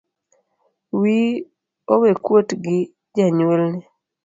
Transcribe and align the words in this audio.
Wiyi 0.99 1.29
owekuot 1.93 2.49
gi 2.63 2.77
janyuolni 3.15 3.79